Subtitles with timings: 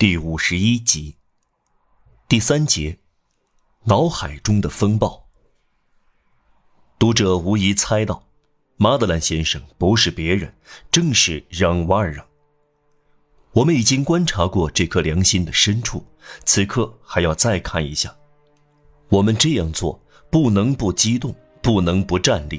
[0.00, 1.16] 第五十一集，
[2.26, 3.00] 第三节，
[3.84, 5.28] 脑海中的风暴。
[6.98, 8.26] 读者无疑猜到，
[8.78, 10.54] 马德兰先生不是别人，
[10.90, 12.26] 正是让瓦尔让。
[13.52, 16.02] 我们已经观察过这颗良心的深处，
[16.46, 18.16] 此刻还要再看一下。
[19.10, 22.58] 我们这样做不能不激动，不能不站立。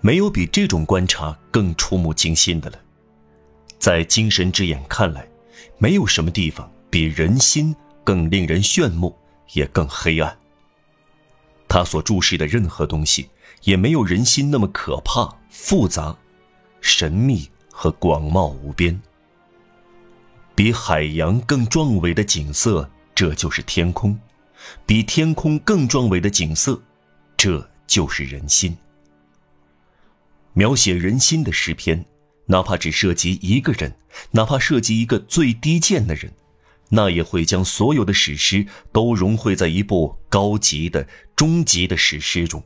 [0.00, 2.80] 没有比这种观察更触目惊心的了。
[3.80, 5.28] 在精神之眼看来，
[5.78, 7.74] 没有什么地方比人心
[8.04, 9.16] 更令人炫目，
[9.52, 10.36] 也更黑暗。
[11.68, 13.28] 他所注视的任何东西，
[13.62, 16.16] 也没有人心那么可怕、复杂、
[16.80, 19.00] 神秘和广袤无边。
[20.54, 24.16] 比海洋更壮伟的景色，这就是天空；
[24.86, 26.80] 比天空更壮伟的景色，
[27.36, 28.76] 这就是人心。
[30.54, 32.02] 描写人心的诗篇，
[32.46, 33.94] 哪怕只涉及一个人，
[34.30, 36.32] 哪怕涉及一个最低贱的人，
[36.88, 42.62] 那也会将所有的史诗都融汇在一部高级的、终极的史诗中。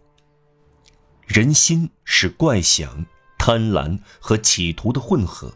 [1.26, 3.06] 人心是怪想、
[3.38, 5.54] 贪婪和企图的混合。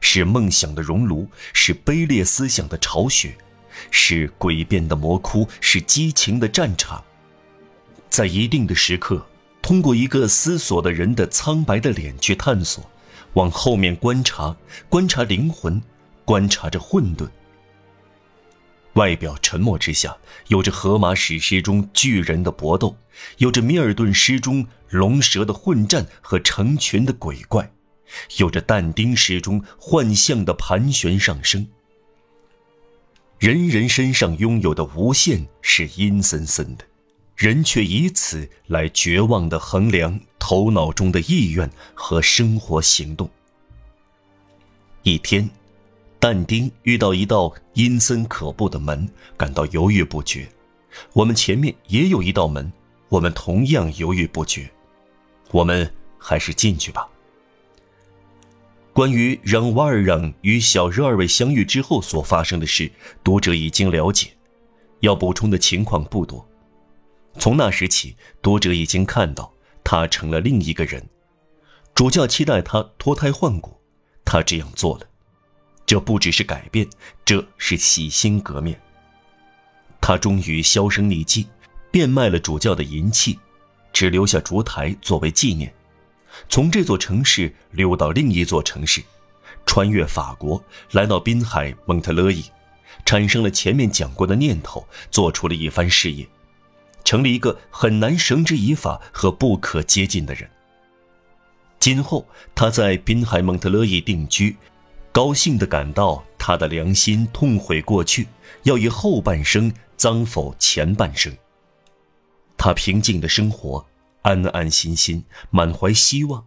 [0.00, 3.36] 是梦想的熔炉，是卑劣思想的巢穴，
[3.90, 7.02] 是诡辩的魔窟，是激情的战场。
[8.08, 9.26] 在一定的时刻，
[9.60, 12.88] 通过一个思索的人的苍白的脸去探索，
[13.36, 14.56] 往后面观察，
[14.88, 15.80] 观察灵魂，
[16.24, 17.28] 观察着混沌。
[18.94, 20.16] 外表沉默之下，
[20.48, 22.96] 有着荷马史诗中巨人的搏斗，
[23.36, 27.70] 有着米尔顿诗中龙蛇的混战和成群的鬼怪。
[28.38, 31.66] 有着但丁诗中幻象的盘旋上升。
[33.38, 36.84] 人人身上拥有的无限是阴森森的，
[37.36, 40.18] 人却以此来绝望地衡量
[40.48, 43.28] 头脑中的意愿和生活行动。
[45.02, 45.50] 一天，
[46.20, 50.48] 但丁遇到一道阴森可怖的门，感到犹豫不决。
[51.14, 52.72] 我们前面也有一道门，
[53.08, 54.70] 我们同样犹豫不决。
[55.50, 57.08] 我们还是进去吧。
[58.92, 62.88] 关于让瓦尔让与小热二位相遇之后所发生的事，
[63.24, 64.28] 读者已经了解，
[65.00, 66.46] 要补充的情况不多。
[67.36, 69.52] 从那时起，读者已经看到
[69.88, 71.00] 他成了另一个人。
[71.94, 73.80] 主教期待他脱胎换骨，
[74.24, 75.06] 他这样做了。
[75.86, 76.84] 这不只是改变，
[77.24, 78.76] 这是洗心革面。
[80.00, 81.46] 他终于销声匿迹，
[81.92, 83.38] 变卖了主教的银器，
[83.92, 85.72] 只留下烛台作为纪念。
[86.48, 89.00] 从这座城市溜到另一座城市，
[89.66, 90.60] 穿越法国，
[90.90, 92.44] 来到滨海蒙特勒伊，
[93.04, 96.28] 产生了前面讲过的念头，做出了一番事业，
[97.06, 100.50] 成了一个很难绳之以法和不可接近的人。
[101.78, 104.54] 今后他在滨海蒙特勒伊定居，
[105.12, 108.26] 高兴地感到他的良心痛悔过去，
[108.64, 111.34] 要以后半生脏否前半生。
[112.58, 113.86] 他平静的生活。
[114.22, 116.46] 安安心心，满怀希望，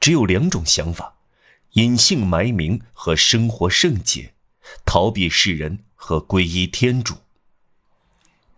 [0.00, 1.14] 只有两种想法：
[1.74, 4.34] 隐姓埋名和生活圣洁，
[4.84, 7.14] 逃避世人和皈依天主。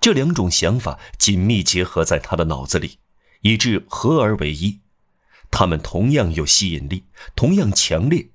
[0.06, 3.00] 这两种想法紧密结合在他的脑子里，
[3.40, 4.78] 以致合而为一。
[5.50, 8.28] 他们同样有吸引力，同样强烈，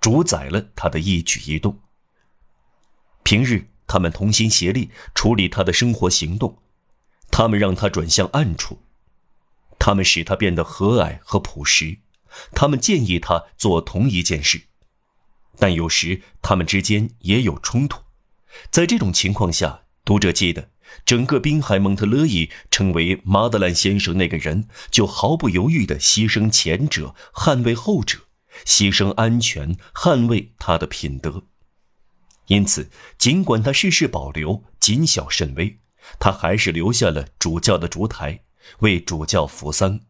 [0.00, 1.80] 主宰了他的一举一动。
[3.24, 6.62] 平日，他们同心协力处理他的生活行动，
[7.30, 8.80] 他们让他转向暗处。
[9.78, 11.98] 他们使他变得和蔼和朴实，
[12.52, 14.62] 他们建议他做同一件事，
[15.58, 18.00] 但有时他们之间也有冲突。
[18.70, 20.70] 在这种情况下，读者记得，
[21.04, 28.18] 整个滨海蒙特勒伊成为马德兰先生那个人，就毫不犹豫地牺牲前者，捍卫后者，
[28.64, 31.44] 牺牲安全，捍卫他的品德。
[32.46, 35.78] 因此，尽管他事事保留，谨小慎微，
[36.18, 38.40] 他还是留下了主教的烛台。
[38.80, 40.00] 为主教扶丧，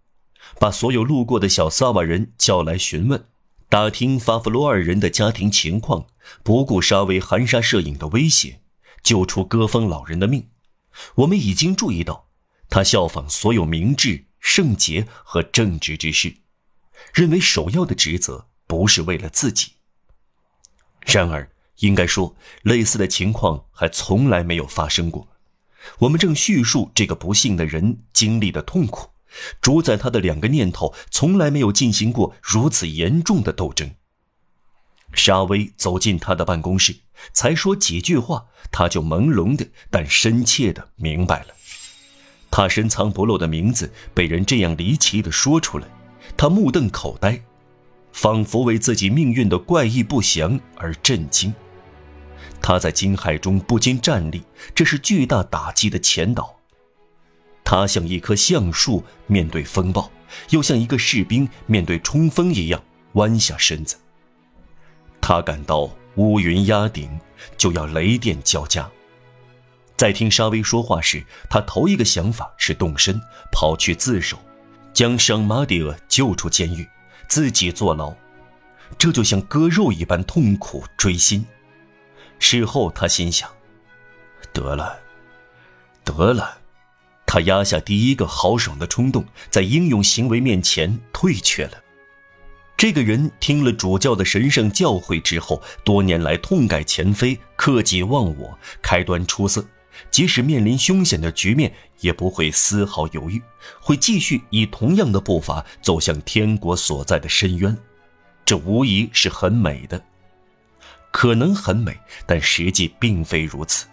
[0.58, 3.24] 把所有路过的小萨瓦人叫来询问，
[3.68, 6.06] 打听法弗罗尔人的家庭情况，
[6.42, 8.60] 不顾沙威含沙射影的威胁，
[9.02, 10.48] 救出戈峰老人的命。
[11.16, 12.28] 我们已经注意到，
[12.68, 16.36] 他效仿所有明智、圣洁和正直之事，
[17.12, 19.72] 认为首要的职责不是为了自己。
[21.06, 25.28] 然而，应该说，类似的情况还从来没有发生过。
[26.00, 29.10] 我们正叙述这个不幸的人经历的痛苦，
[29.60, 33.94] 主宰他的两个念头从来没有进行过如此严重的斗争。
[35.12, 36.96] 沙威走进他的办公室，
[37.32, 41.54] 才说几句话，他就朦胧的但深切的明白了。
[42.50, 45.86] 他深藏不露的名字被人这样离奇的说出来，
[46.36, 47.42] 他目瞪口呆，
[48.12, 51.54] 仿佛为自己命运的怪异不祥而震惊。
[52.60, 54.42] 他在惊骇中不禁站立，
[54.74, 56.56] 这是巨大打击的前导。
[57.62, 60.10] 他像一棵橡树面对风暴，
[60.50, 62.82] 又像一个士兵面对冲锋一样
[63.12, 63.96] 弯下身子。
[65.28, 67.20] 他感到乌云压顶，
[67.58, 68.90] 就要雷电交加。
[69.94, 73.20] 在听沙威说话时，他头一个想法是动身
[73.52, 74.38] 跑去自首，
[74.94, 76.88] 将圣马蒂厄救出监狱，
[77.28, 78.14] 自己坐牢。
[78.96, 81.44] 这就像割肉一般痛苦锥心。
[82.38, 83.50] 事后他心想：
[84.54, 84.98] 得了，
[86.04, 86.56] 得了。
[87.26, 91.72] 他压下第一个豪爽的冲动，在英勇行为面前退却了。
[92.78, 99.66] 这个人听了主教的神圣教诲之后，多年来痛改前非、克己忘我、开端出色，
[100.12, 103.42] 即使面临凶险的局面，也不会丝毫犹豫，
[103.80, 107.76] 会继续以同样的步伐走向天国所在的深渊。
[108.44, 110.00] 这无疑是很美的，
[111.10, 113.88] 可能很美，但实际并非如此。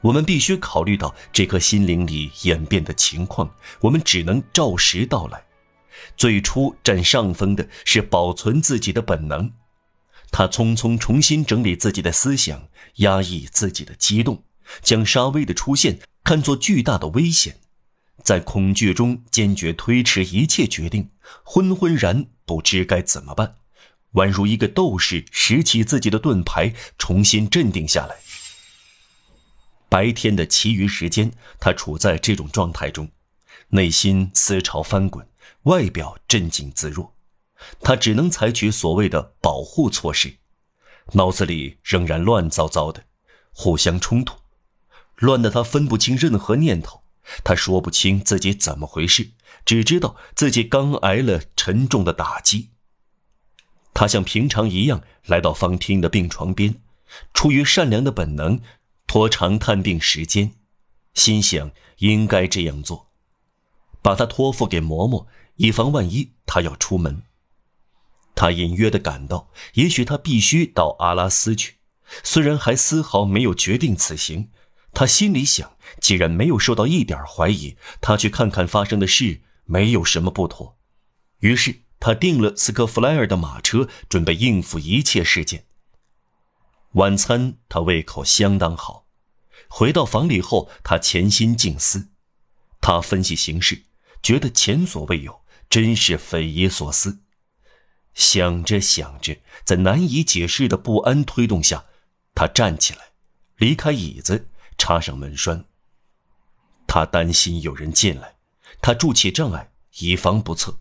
[0.00, 3.48] 我们必须考虑到这颗心灵里演变的情况，
[3.80, 5.40] 我们只能照实道来。
[6.16, 9.52] 最初占上风的是保存自己的本能，
[10.30, 14.44] 他匆匆重新整理自己的思想，压抑自己的激动，
[14.82, 17.58] 将沙威的出现看作巨大的危险，
[18.22, 21.10] 在恐惧中坚决推迟一切决定，
[21.44, 23.56] 昏昏然不知该怎么办，
[24.14, 28.16] 宛如一个斗士拾起自己的盾牌，重新镇定下来。
[29.88, 33.10] 白天的其余时间，他处在这种状态中，
[33.68, 35.24] 内心思潮翻滚，
[35.64, 37.14] 外表镇静自若。
[37.80, 40.36] 他只能采取所谓的保护措施，
[41.12, 43.04] 脑子里仍然乱糟糟的，
[43.52, 44.36] 互相冲突，
[45.16, 47.02] 乱得他分不清任何念头。
[47.42, 49.30] 他说不清自己怎么回事，
[49.64, 52.70] 只知道自己刚挨了沉重的打击。
[53.94, 56.82] 他像平常一样来到方汀的病床边，
[57.32, 58.60] 出于善良的本能。
[59.06, 60.54] 拖长探病时间，
[61.12, 63.03] 心想应该这样做，
[64.04, 67.22] 把他托付给嬷嬷，以防万一他要出门。
[68.34, 71.76] 他隐约的感到，也许他必须到阿拉斯去，
[72.22, 74.50] 虽然还丝毫没有决定此行。
[74.92, 80.76] 他心里想，既然没有受到一点怀疑，他去看看发生的事没有什么不妥。
[81.38, 85.64] 于是他订了斯科弗莱尔的马车，准备应付一切事件。
[86.92, 89.06] 晚餐他胃口相当好，
[89.68, 92.10] 回到房里后，他潜心静思，
[92.82, 93.84] 他分析形势，
[94.24, 97.20] 觉得前所未有，真是匪夷所思。
[98.14, 101.84] 想着想着，在难以解释的不安推动下，
[102.34, 103.12] 他站起来，
[103.56, 104.48] 离开椅子，
[104.78, 105.66] 插上门栓。
[106.86, 108.36] 他担心有人进来，
[108.80, 110.78] 他筑起障碍，以防不测。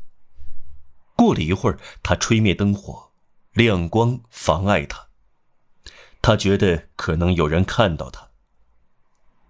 [1.18, 3.12] 过了一会儿，他吹灭灯火，
[3.52, 5.10] 亮光妨碍他。
[6.22, 8.30] 他觉得可能有人看到他。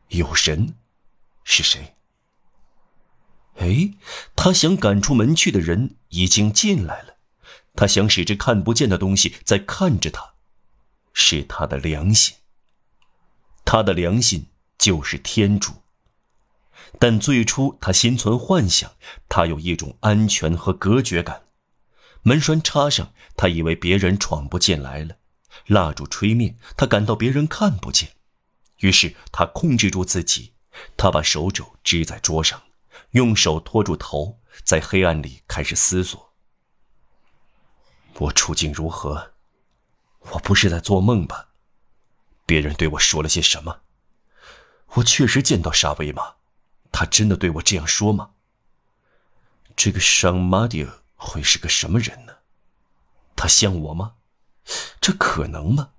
[0.07, 0.73] 有人，
[1.43, 1.92] 是谁？
[3.57, 3.93] 哎，
[4.35, 7.17] 他想赶出门去的人已经进来了。
[7.75, 10.33] 他想使这看不见的东西在看着他，
[11.13, 12.35] 是他的良心。
[13.65, 14.47] 他的良心
[14.77, 15.73] 就是天主。
[16.99, 18.91] 但最初他心存幻想，
[19.27, 21.43] 他有一种安全和隔绝感。
[22.21, 25.17] 门栓插上，他以为别人闯不进来了。
[25.67, 28.09] 蜡烛吹灭，他感到别人看不见，
[28.79, 30.53] 于是他控制住自己，
[30.95, 32.61] 他把手肘支在桌上，
[33.13, 36.33] 用手托住头，在黑暗里开始思索：
[38.15, 39.33] 我处境如何？
[40.31, 41.49] 我不是在做梦吧？
[42.47, 43.81] 别人对我说了些什么？
[44.95, 46.37] 我确实见到沙威吗？
[46.91, 48.31] 他真的对我这样说吗？
[49.75, 52.37] 这个圣马迪尔会是个什么人呢？
[53.35, 54.15] 他像我吗？
[54.99, 55.91] 这可能吗？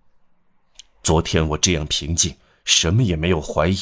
[1.04, 3.78] 昨天我这样平静，什么也没有怀疑，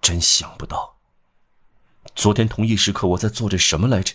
[0.00, 0.97] 真想不到。
[2.14, 4.14] 昨天同一时刻我在做着什么来着？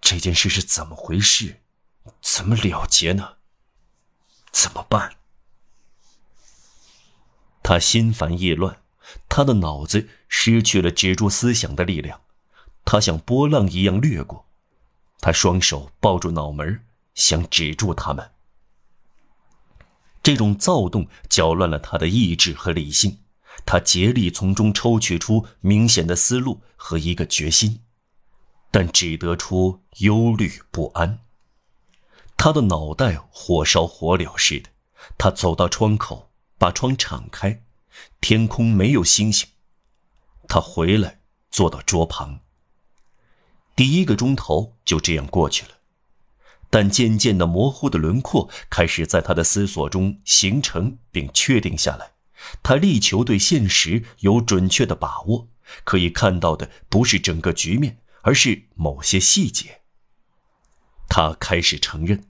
[0.00, 1.60] 这件事是怎么回事？
[2.20, 3.36] 怎么了结呢？
[4.50, 5.14] 怎么办？
[7.62, 8.82] 他心烦意乱，
[9.28, 12.20] 他的脑子失去了止住思想的力量，
[12.84, 14.46] 他像波浪一样掠过，
[15.20, 16.84] 他双手抱住脑门，
[17.14, 18.32] 想止住他们。
[20.22, 23.21] 这种躁动搅乱了他的意志和理性，
[23.64, 27.80] 他竭力从中抽取出明显的思路和一个决心，
[28.70, 31.20] 但只得出忧虑不安。
[32.36, 34.70] 他的脑袋火烧火燎似的，
[35.16, 37.62] 他走到窗口，把窗敞开，
[38.20, 39.48] 天空没有星星。
[40.48, 42.40] 他回来，坐到桌旁。
[43.76, 45.78] 第一个钟头就这样过去了。
[46.68, 52.11] 但渐渐的模糊的轮廓开始在他的思索中形成并确定下来。
[52.62, 55.48] 他力求对现实有准确的把握，
[55.84, 59.80] 可以看到的不是整个局面，而是某些细节。
[61.08, 62.24] 他开始承认，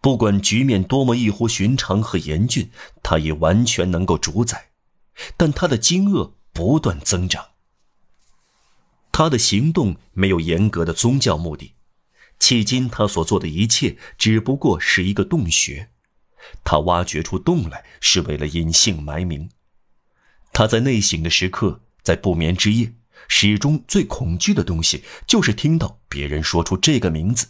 [0.00, 2.70] 不管局面多么异乎寻常和严峻，
[3.02, 4.70] 他也完全能够主宰。
[5.36, 7.50] 但他的惊愕不断增长。
[9.12, 11.72] 他的行动没有严格的宗教目的，
[12.38, 15.90] 迄今他所做的一切只不过是一个洞穴。
[16.64, 19.50] 他挖掘出洞来是为了隐姓埋名。
[20.52, 22.94] 他在内省的时刻，在不眠之夜，
[23.28, 27.48] 始终最恐惧的东西就是听到别人说出这个名字。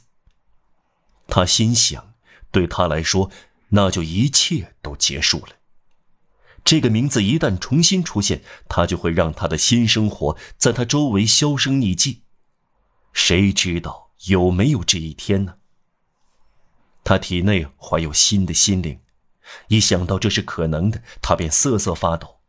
[1.29, 2.15] 他心想，
[2.51, 3.31] 对他来说，
[3.69, 5.49] 那就一切都结束了。
[6.65, 12.23] 这个名字一旦重新出现，他就会让他的新生活在他周围销声匿迹。
[13.13, 15.59] 谁知道有没有这一天呢？
[17.07, 18.99] 他体内怀有新的心灵，
[19.69, 22.41] 一想到这是可能的，他便瑟瑟发抖。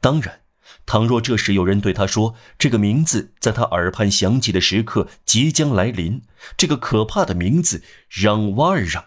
[0.00, 0.42] 当然，
[0.86, 6.22] 倘若这时有人对他说这个名字在他耳畔响起的时刻即将来临，
[6.56, 9.06] 这个可怕的名字让瓦尔让，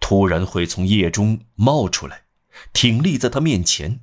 [0.00, 2.24] 突然会从夜中冒出来。
[2.72, 4.00] 挺立在他面前，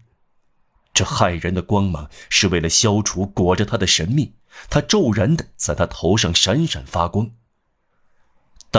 [0.93, 4.35] 这骇人的光芒是为了消除裹着他的神秘。
[4.69, 7.31] 他骤然的在他头上闪闪发光。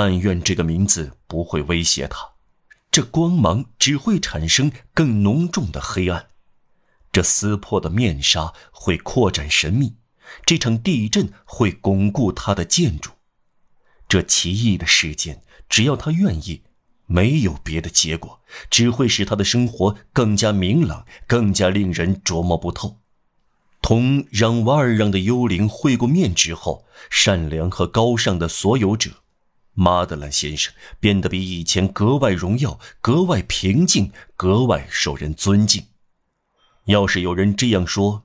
[0.00, 2.34] 但愿这个名字不会威胁他，
[2.88, 6.28] 这光芒只会产生更浓重的黑暗。
[7.10, 9.96] 这撕破的面纱会扩展神秘，
[10.46, 13.10] 这场地震会巩固他的建筑。
[14.08, 16.62] 这奇异的事件，只要他愿意。
[17.06, 18.40] 没有别的结果，
[18.70, 22.98] 只会使他的生活更加明朗，更加令人琢磨不透。
[23.82, 29.10] 同让瓦尔让的幽灵会过面之后，善良和高尚的所有者，
[29.80, 35.86] 马德兰先生变得比以前格外荣耀，格外平静，格外受人尊敬。
[36.86, 38.24] 要是有人这样说，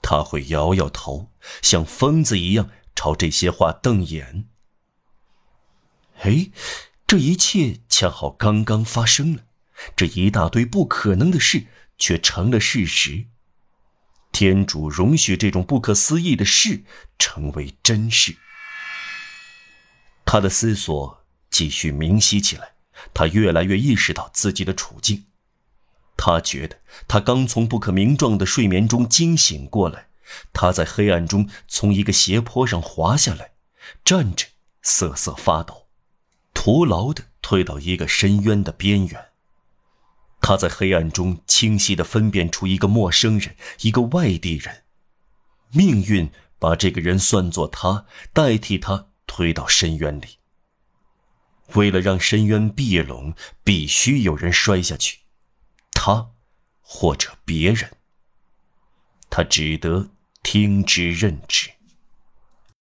[0.00, 4.48] 他会摇摇头，像疯子一样朝这些话瞪眼。
[6.20, 6.50] 哎。
[7.08, 9.44] 这一切恰好刚刚发生了，
[9.94, 13.26] 这一大堆不可能的事却成了事实。
[14.32, 16.82] 天主容许这种不可思议的事
[17.16, 18.36] 成为真事。
[20.26, 22.74] 他的思索继续明晰起来，
[23.14, 25.24] 他越来越意识到自己的处境。
[26.18, 30.08] 他觉得他刚从不可名状的睡眠中惊醒过来，
[30.52, 33.52] 他在黑暗中从一个斜坡上滑下来，
[34.04, 34.46] 站着
[34.82, 35.86] 瑟瑟发抖。
[36.52, 39.26] 徒劳地退到一个深渊的边缘。
[40.40, 44.82] 他在黑暗中清晰地分辨出一个陌生人，一个外地人。
[45.70, 50.38] 命运把这个人算作他，代替他推到深渊里。
[51.74, 55.18] 为了让深渊闭拢，必须有人摔下去，
[55.92, 56.30] 他，
[56.80, 57.96] 或者别人。
[59.28, 60.10] 他只得
[60.42, 61.75] 听之任之。